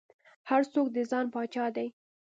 هر 0.49 0.61
څوک 0.73 0.87
د 0.95 0.97
ځان 1.11 1.25
پاچا 1.33 1.65
دى. 1.75 1.87